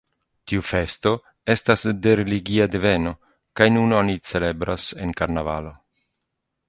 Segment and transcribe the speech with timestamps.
[0.51, 1.11] Tiu festo
[1.55, 3.13] estas de religia deveno
[3.61, 5.75] kaj nun oni celebras en karnavalo.